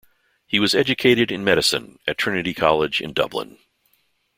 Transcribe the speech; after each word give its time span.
He 0.47 0.57
was 0.57 0.73
educated 0.73 1.31
in 1.31 1.43
medicine 1.43 1.99
at 2.07 2.17
Trinity 2.17 2.55
College 2.55 3.01
in 3.01 3.13
Dublin. 3.13 3.59